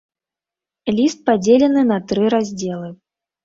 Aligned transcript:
Ліст 0.95 1.21
падзелены 1.29 1.87
на 1.93 2.01
тры 2.09 2.35
раздзелы. 2.39 2.95